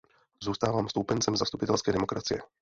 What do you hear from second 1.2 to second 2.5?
zastupitelské demokracie.